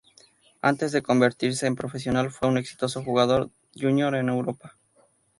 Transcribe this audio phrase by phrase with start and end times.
[0.69, 4.75] Antes de convertirse en profesional fue un exitoso jugador júnior en Europa.